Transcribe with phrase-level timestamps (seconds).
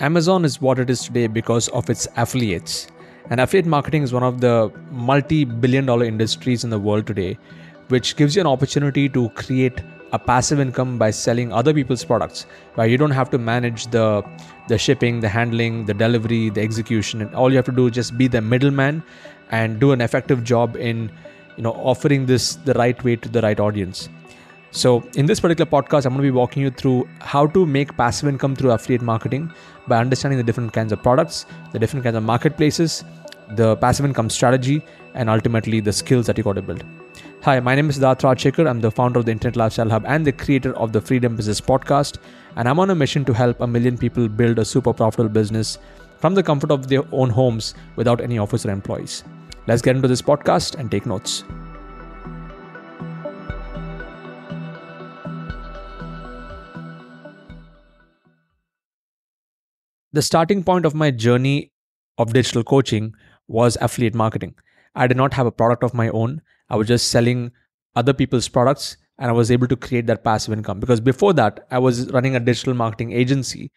[0.00, 2.88] Amazon is what it is today because of its affiliates.
[3.30, 7.38] And affiliate marketing is one of the multi billion dollar industries in the world today,
[7.90, 9.80] which gives you an opportunity to create
[10.10, 12.44] a passive income by selling other people's products,
[12.74, 14.24] where you don't have to manage the,
[14.66, 17.22] the shipping, the handling, the delivery, the execution.
[17.22, 19.00] And all you have to do is just be the middleman
[19.52, 21.08] and do an effective job in
[21.56, 24.08] you know offering this the right way to the right audience.
[24.74, 27.96] So, in this particular podcast, I'm going to be walking you through how to make
[27.96, 29.52] passive income through affiliate marketing
[29.86, 33.04] by understanding the different kinds of products, the different kinds of marketplaces,
[33.50, 34.84] the passive income strategy,
[35.14, 36.82] and ultimately the skills that you got to build.
[37.42, 38.68] Hi, my name is Siddharth Rajsekar.
[38.68, 41.60] I'm the founder of the Internet Lifestyle Hub and the creator of the Freedom Business
[41.60, 42.18] Podcast.
[42.56, 45.78] And I'm on a mission to help a million people build a super profitable business
[46.18, 49.22] from the comfort of their own homes without any office or employees.
[49.68, 51.44] Let's get into this podcast and take notes.
[60.14, 61.72] The starting point of my journey
[62.18, 63.14] of digital coaching
[63.48, 64.54] was affiliate marketing.
[64.94, 66.40] I did not have a product of my own.
[66.70, 67.50] I was just selling
[67.96, 71.66] other people's products and I was able to create that passive income because before that
[71.72, 73.72] I was running a digital marketing agency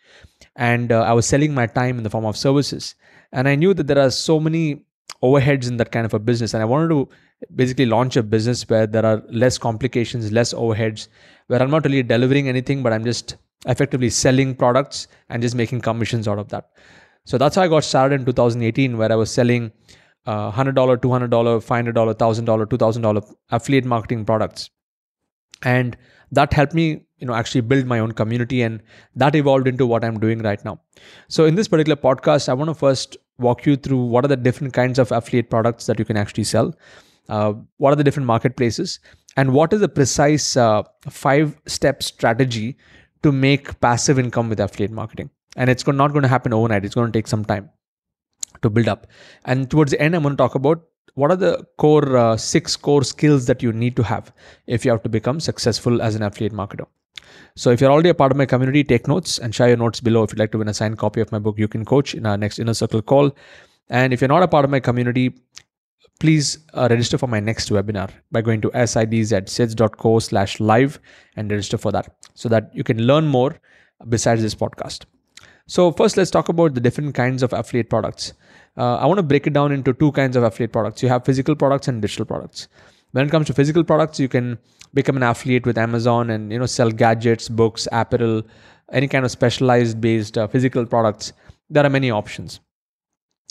[0.56, 2.94] and uh, I was selling my time in the form of services
[3.32, 4.84] and I knew that there are so many
[5.24, 7.10] overheads in that kind of a business and I wanted to
[7.56, 11.08] basically launch a business where there are less complications less overheads
[11.48, 15.82] where I'm not really delivering anything but I'm just effectively selling products and just making
[15.82, 16.70] commissions out of that.
[17.26, 19.72] So that's how I got started in 2018, where I was selling
[20.26, 24.70] uh, $100, $200, $500, $1,000, $2,000 affiliate marketing products.
[25.64, 25.98] And
[26.32, 28.82] that helped me, you know, actually build my own community and
[29.16, 30.80] that evolved into what I'm doing right now.
[31.28, 34.38] So in this particular podcast, I want to first walk you through what are the
[34.38, 36.76] different kinds of affiliate products that you can actually sell.
[37.30, 39.00] Uh, what are the different marketplaces
[39.36, 42.78] and what is the precise uh, five step strategy
[43.24, 45.30] to make passive income with affiliate marketing.
[45.56, 47.70] And it's not going to happen overnight, it's going to take some time
[48.62, 49.08] to build up.
[49.46, 50.84] And towards the end, I'm going to talk about
[51.16, 54.32] what are the core uh, six core skills that you need to have
[54.68, 56.86] if you have to become successful as an affiliate marketer.
[57.56, 60.00] So if you're already a part of my community, take notes and share your notes
[60.00, 60.24] below.
[60.24, 62.26] If you'd like to win a signed copy of my book, you can coach in
[62.26, 63.36] our next inner circle call.
[63.90, 65.34] And if you're not a part of my community,
[66.20, 71.00] please uh, register for my next webinar by going to sidzsids.co slash live
[71.36, 73.56] and register for that so that you can learn more
[74.10, 75.06] besides this podcast.
[75.68, 78.34] So first, let's talk about the different kinds of affiliate products.
[78.78, 81.04] Uh, I want to break it down into two kinds of affiliate products.
[81.04, 82.68] You have physical products and digital products.
[83.12, 84.58] When it comes to physical products, you can
[84.94, 88.44] become an affiliate with Amazon and you know sell gadgets, books, apparel,
[88.92, 91.34] any kind of specialized based uh, physical products.
[91.70, 92.60] There are many options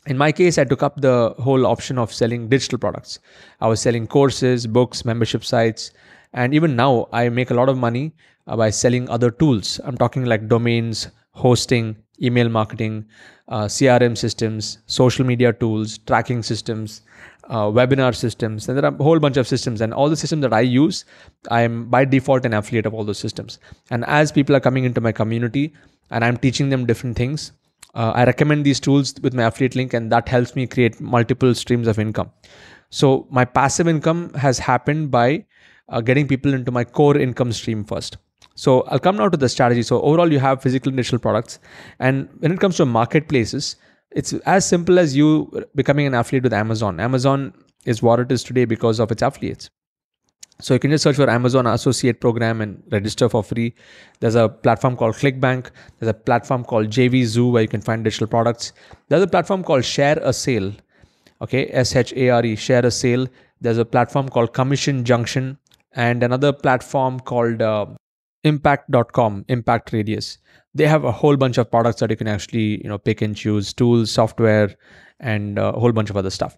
[0.07, 3.19] in my case, I took up the whole option of selling digital products.
[3.61, 5.91] I was selling courses, books, membership sites,
[6.33, 8.15] and even now I make a lot of money
[8.47, 9.81] uh, by selling other tools.
[9.85, 13.07] I'm talking like domains, hosting, email marketing,
[13.49, 17.03] uh, CRM systems, social media tools, tracking systems,
[17.49, 19.81] uh, webinar systems, and there are a whole bunch of systems.
[19.81, 21.05] And all the systems that I use,
[21.51, 23.59] I'm by default an affiliate of all those systems.
[23.91, 25.73] And as people are coming into my community
[26.11, 27.53] and I'm teaching them different things,
[27.97, 31.55] uh, I recommend these tools with my affiliate link, and that helps me create multiple
[31.55, 32.31] streams of income.
[32.91, 35.47] So, my passive income has happened by
[35.89, 38.19] uh, getting people into my core income stream first.
[38.55, 39.83] So, I'll come now to the strategy.
[39.83, 41.59] So, overall, you have physical digital products.
[41.99, 43.77] And when it comes to marketplaces,
[44.11, 47.01] it's as simple as you becoming an affiliate with Amazon.
[47.01, 47.55] Amazon
[47.87, 49.71] is what it is today because of its affiliates.
[50.61, 53.75] So you can just search for Amazon Associate Program and register for free.
[54.21, 55.71] There's a platform called ClickBank.
[55.99, 58.73] There's a platform called JVZoo where you can find digital products.
[59.09, 60.77] There's a platform called ShareASale.
[61.43, 63.29] Okay, S H A R E, ShareASale.
[63.61, 65.59] There's a platform called Commission Junction
[65.93, 67.87] and another platform called uh,
[68.45, 70.39] Impact.com, Impact Radius.
[70.75, 73.37] They have a whole bunch of products that you can actually you know pick and
[73.37, 74.75] choose, tools, software,
[75.21, 76.57] and a whole bunch of other stuff.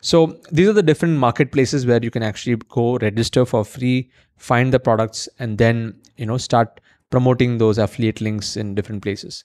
[0.00, 4.72] So these are the different marketplaces where you can actually go register for free, find
[4.72, 6.80] the products, and then you know start
[7.10, 9.44] promoting those affiliate links in different places.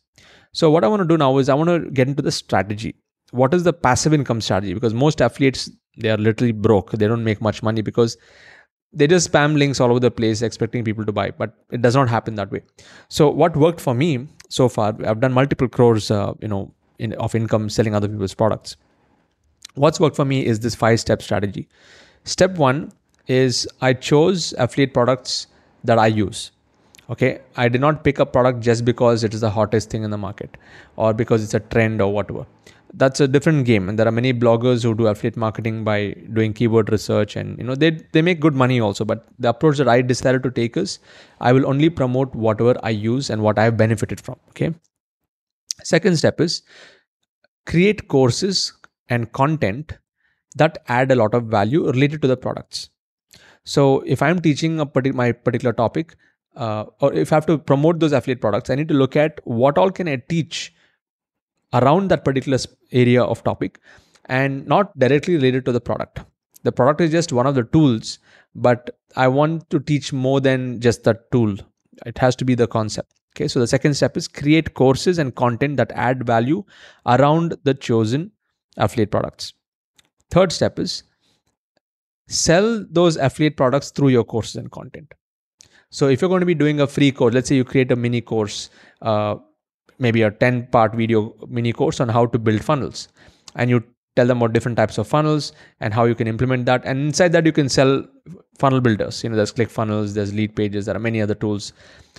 [0.53, 2.95] So what I want to do now is I want to get into the strategy.
[3.31, 4.73] What is the passive income strategy?
[4.73, 6.91] Because most affiliates they are literally broke.
[6.91, 8.17] They don't make much money because
[8.91, 11.95] they just spam links all over the place expecting people to buy but it does
[11.95, 12.61] not happen that way
[13.07, 17.13] so what worked for me so far i've done multiple crores uh, you know in,
[17.13, 18.75] of income selling other people's products
[19.75, 21.67] what's worked for me is this five step strategy.
[22.23, 22.91] Step one
[23.27, 25.47] is I chose affiliate products
[25.83, 26.51] that I use.
[27.09, 30.11] Okay, I did not pick a product just because it is the hottest thing in
[30.11, 30.57] the market
[30.95, 32.45] or because it's a trend or whatever.
[32.93, 36.53] That's a different game, and there are many bloggers who do affiliate marketing by doing
[36.53, 39.05] keyword research, and you know they they make good money also.
[39.05, 40.97] But the approach that I decided to take is
[41.39, 44.37] I will only promote whatever I use and what I have benefited from.
[44.49, 44.73] Okay,
[45.83, 46.61] Second step is
[47.65, 48.73] create courses
[49.09, 49.97] and content
[50.55, 52.89] that add a lot of value related to the products.
[53.63, 56.15] So if I'm teaching a partic- my particular topic,
[56.55, 59.39] uh, or if I have to promote those affiliate products, I need to look at
[59.43, 60.73] what all can I teach
[61.73, 62.57] around that particular
[62.91, 63.79] area of topic
[64.25, 66.21] and not directly related to the product.
[66.63, 68.19] The product is just one of the tools,
[68.55, 71.55] but I want to teach more than just the tool.
[72.05, 73.13] It has to be the concept.
[73.35, 76.63] Okay, so the second step is create courses and content that add value
[77.05, 78.31] around the chosen
[78.79, 79.53] affiliate products.
[80.31, 81.03] Third step is
[82.27, 85.13] sell those affiliate products through your courses and content.
[85.89, 87.95] So if you're going to be doing a free course, let's say you create a
[87.95, 88.69] mini course,
[89.01, 89.35] uh,
[89.97, 93.07] maybe a 10 part video mini course on how to build funnels,
[93.55, 93.83] and you
[94.15, 96.83] tell them about different types of funnels and how you can implement that.
[96.85, 98.05] And inside that, you can sell
[98.59, 99.23] funnel builders.
[99.23, 101.73] You know, there's ClickFunnels, there's Leadpages, there are many other tools.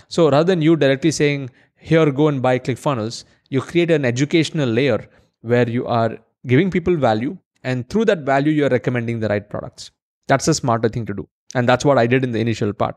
[0.08, 4.68] So rather than you directly saying, here, go and buy ClickFunnels, you create an educational
[4.68, 5.06] layer
[5.42, 9.48] where you are giving people value, and through that value, you are recommending the right
[9.48, 9.90] products.
[10.28, 11.28] That's a smarter thing to do.
[11.54, 12.96] And that's what i did in the initial part.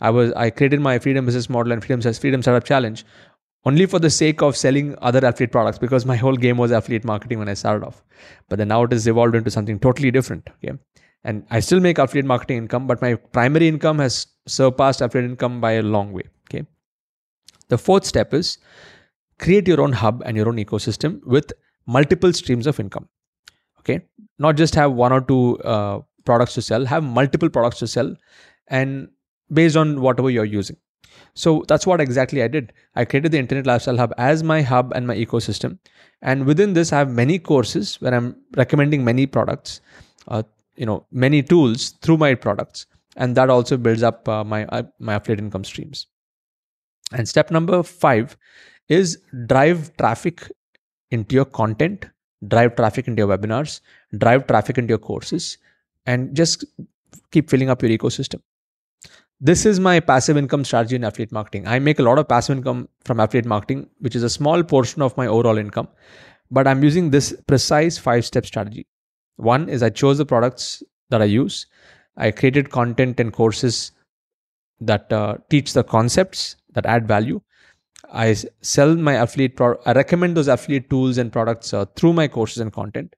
[0.00, 3.04] I was i created my freedom business model and freedom says freedom startup challenge
[3.64, 7.04] only for the sake of selling other affiliate products because my whole game was affiliate
[7.04, 8.02] marketing when i started off.
[8.48, 10.78] But then now it has evolved into something totally different okay?
[11.24, 15.60] And i still make affiliate marketing income but my primary income has surpassed affiliate income
[15.62, 16.66] by a long way okay?
[17.68, 18.58] The fourth step is
[19.38, 21.52] create your own hub and your own ecosystem with
[21.86, 23.08] multiple streams of income
[23.78, 24.00] okay
[24.38, 28.14] not just have one or two uh, products to sell, have multiple products to sell,
[28.68, 29.08] and
[29.52, 30.76] based on whatever you're using.
[31.34, 32.72] So that's what exactly I did.
[32.94, 35.78] I created the Internet Lifestyle Hub as my hub and my ecosystem.
[36.22, 39.80] And within this, I have many courses where I'm recommending many products,
[40.28, 40.42] uh,
[40.76, 42.86] you know, many tools through my products,
[43.16, 46.06] and that also builds up uh, my uh, my affiliate income streams.
[47.12, 48.36] And step number five
[48.88, 50.50] is drive traffic
[51.14, 52.06] into your content,
[52.54, 53.80] drive traffic into your webinars,
[54.18, 55.58] drive traffic into your courses,
[56.06, 56.64] and just
[57.30, 58.42] keep filling up your ecosystem.
[59.40, 61.66] This is my passive income strategy in affiliate marketing.
[61.66, 65.02] I make a lot of passive income from affiliate marketing, which is a small portion
[65.02, 65.88] of my overall income.
[66.50, 68.86] But I'm using this precise five step strategy.
[69.36, 71.66] One is I chose the products that I use,
[72.16, 73.92] I created content and courses
[74.80, 77.40] that uh, teach the concepts that add value.
[78.12, 82.28] I sell my affiliate pro- I recommend those affiliate tools and products uh, through my
[82.28, 83.14] courses and content.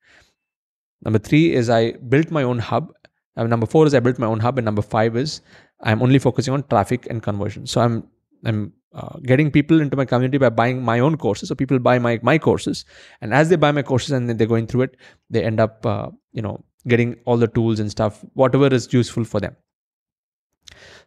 [1.02, 2.92] Number three is I built my own hub.
[3.36, 4.58] And number four is I built my own hub.
[4.58, 5.40] And number five is
[5.82, 7.66] I'm only focusing on traffic and conversion.
[7.66, 8.08] So I'm
[8.44, 11.48] I'm uh, getting people into my community by buying my own courses.
[11.48, 12.84] So people buy my my courses,
[13.20, 14.96] and as they buy my courses and they're going through it,
[15.28, 19.24] they end up uh, you know getting all the tools and stuff, whatever is useful
[19.24, 19.56] for them.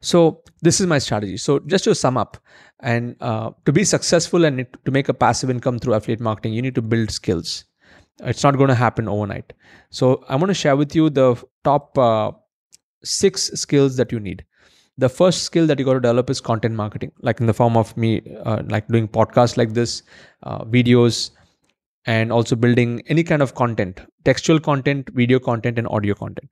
[0.01, 1.37] So this is my strategy.
[1.37, 2.37] So just to sum up,
[2.81, 6.61] and uh, to be successful and to make a passive income through affiliate marketing, you
[6.61, 7.65] need to build skills.
[8.21, 9.53] It's not going to happen overnight.
[9.89, 12.31] So I'm going to share with you the top uh,
[13.03, 14.45] six skills that you need.
[14.97, 17.77] The first skill that you got to develop is content marketing, like in the form
[17.77, 20.03] of me, uh, like doing podcasts like this,
[20.43, 21.31] uh, videos,
[22.05, 26.49] and also building any kind of content, textual content, video content, and audio content.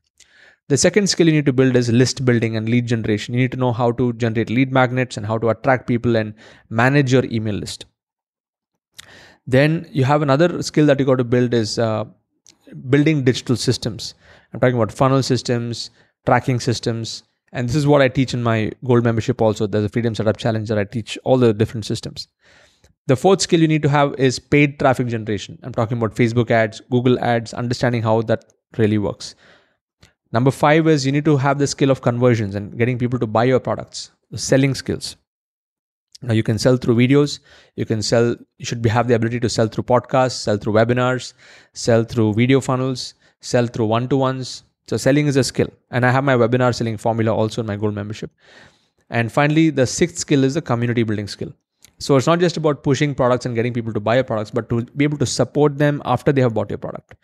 [0.70, 3.34] The second skill you need to build is list building and lead generation.
[3.34, 6.34] You need to know how to generate lead magnets and how to attract people and
[6.70, 7.86] manage your email list.
[9.46, 12.04] Then you have another skill that you got to build is uh,
[12.90, 14.14] building digital systems.
[14.54, 15.90] I'm talking about funnel systems,
[16.26, 19.68] tracking systems, and this is what I teach in my gold membership also.
[19.68, 22.28] There's a freedom setup challenge that I teach all the different systems.
[23.08, 25.60] The fourth skill you need to have is paid traffic generation.
[25.64, 28.44] I'm talking about Facebook ads, Google ads, understanding how that
[28.78, 29.34] really works.
[30.32, 33.28] Number five is you need to have the skill of conversions and getting people to
[33.28, 35.16] buy your products, the selling skills.
[36.22, 37.40] Now you can sell through videos.
[37.76, 38.36] You can sell.
[38.58, 41.34] You should be, have the ability to sell through podcasts, sell through webinars,
[41.74, 44.64] sell through video funnels, sell through one-to-ones.
[44.88, 47.76] So selling is a skill, and I have my webinar selling formula also in my
[47.76, 48.32] gold membership.
[49.10, 51.54] And finally, the sixth skill is the community building skill.
[52.00, 54.70] So it's not just about pushing products and getting people to buy your products, but
[54.70, 57.16] to be able to support them after they have bought your product,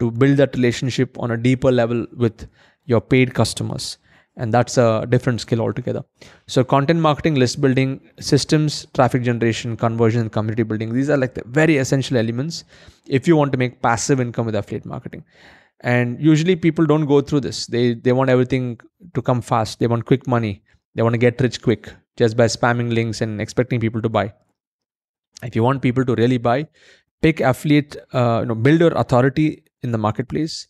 [0.00, 2.46] to build that relationship on a deeper level with
[2.86, 3.98] your paid customers.
[4.36, 6.02] And that's a different skill altogether.
[6.46, 11.42] So content marketing list building systems traffic generation conversion community building these are like the
[11.46, 12.62] very essential elements
[13.08, 15.24] if you want to make passive income with affiliate marketing.
[15.80, 17.66] And usually people don't go through this.
[17.66, 18.78] They they want everything
[19.14, 19.80] to come fast.
[19.80, 20.62] They want quick money.
[20.94, 24.32] They want to get rich quick just by spamming links and expecting people to buy.
[25.42, 26.68] If you want people to really buy
[27.22, 30.68] pick affiliate uh, you know build your authority in the marketplace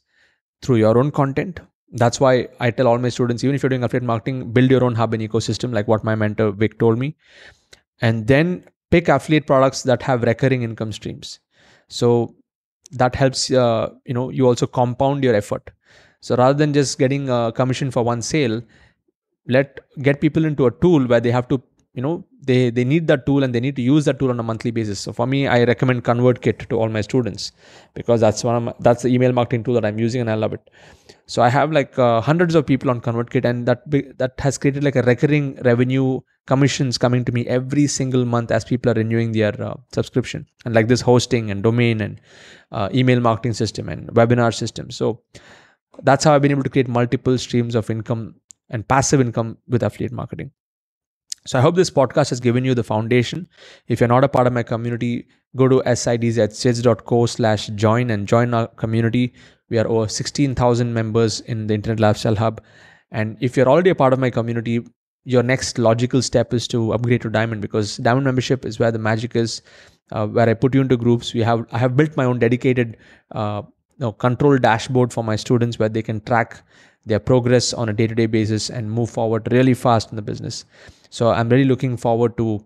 [0.63, 1.61] through your own content.
[1.93, 4.85] That's why I tell all my students, even if you're doing affiliate marketing, build your
[4.85, 7.17] own hub and ecosystem, like what my mentor Vic told me.
[8.01, 11.41] And then pick affiliate products that have recurring income streams.
[11.89, 12.35] So
[12.91, 15.71] that helps uh, you know you also compound your effort.
[16.21, 18.63] So rather than just getting a commission for one sale
[19.49, 21.61] let get people into a tool where they have to
[21.99, 22.15] you know
[22.49, 24.71] they they need that tool and they need to use that tool on a monthly
[24.79, 25.01] basis.
[25.01, 27.51] So for me i recommend convertkit to all my students
[27.95, 30.35] because that's one of my, that's the email marketing tool that i'm using and i
[30.35, 30.71] love it.
[31.27, 33.83] So i have like uh, hundreds of people on convertkit and that
[34.23, 36.21] that has created like a recurring revenue
[36.53, 40.75] commissions coming to me every single month as people are renewing their uh, subscription and
[40.75, 42.21] like this hosting and domain and
[42.73, 44.91] uh, email marketing system and webinar system.
[44.91, 45.23] So
[46.03, 48.23] that's how i've been able to create multiple streams of income
[48.71, 50.51] and passive income with affiliate marketing
[51.47, 53.49] so I hope this podcast has given you the foundation.
[53.87, 55.27] If you're not a part of my community,
[55.57, 59.33] go to sidzco slash join and join our community.
[59.71, 62.63] We are over 16,000 members in the Internet Lifestyle Hub.
[63.11, 64.81] And if you're already a part of my community,
[65.25, 68.99] your next logical step is to upgrade to Diamond because Diamond membership is where the
[68.99, 69.63] magic is,
[70.13, 71.35] uh, where I put you into groups.
[71.35, 72.97] We have I have built my own dedicated
[73.33, 76.63] uh, you know, control dashboard for my students where they can track
[77.07, 80.65] their progress on a day-to-day basis and move forward really fast in the business.
[81.11, 82.65] So i'm really looking forward to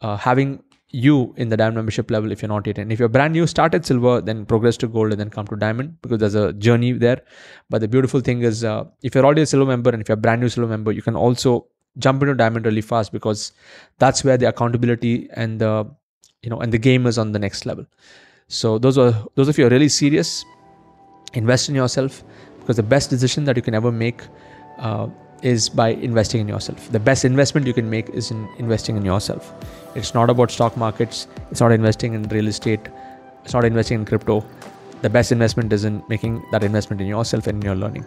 [0.00, 2.78] uh, having you in the diamond membership level if you're not yet.
[2.78, 5.46] And if you're brand new start at silver then progress to gold and then come
[5.48, 7.22] to diamond because there's a journey there.
[7.70, 10.18] But the beautiful thing is uh, if you're already a silver member and if you're
[10.18, 11.66] a brand new silver member you can also
[11.98, 13.52] jump into diamond really fast because
[13.98, 15.88] that's where the accountability and the
[16.42, 17.86] you know and the game is on the next level.
[18.48, 20.44] So those are those of you are really serious
[21.34, 22.22] invest in yourself
[22.66, 24.22] because the best decision that you can ever make
[24.78, 25.06] uh,
[25.40, 26.90] is by investing in yourself.
[26.90, 29.52] The best investment you can make is in investing in yourself.
[29.94, 32.80] It's not about stock markets, it's not investing in real estate,
[33.44, 34.44] it's not investing in crypto.
[35.02, 38.04] The best investment is in making that investment in yourself and in your learning.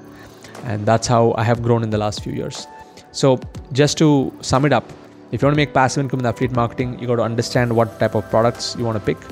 [0.65, 2.67] And that's how I have grown in the last few years.
[3.13, 3.39] So,
[3.71, 4.91] just to sum it up,
[5.31, 7.97] if you want to make passive income in affiliate marketing, you got to understand what
[7.99, 9.23] type of products you want to pick,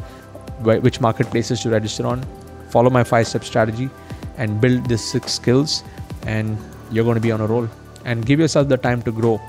[0.64, 2.24] which marketplaces to register on,
[2.70, 3.90] follow my five step strategy,
[4.38, 5.84] and build these six skills,
[6.26, 6.58] and
[6.92, 7.68] you're going to be on a roll.
[8.06, 9.42] And give yourself the time to grow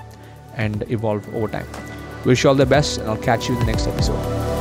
[0.56, 1.66] and evolve over time.
[2.24, 4.57] Wish you all the best, and I'll catch you in the next episode.